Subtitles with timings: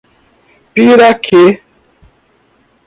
[0.73, 1.49] Piraquê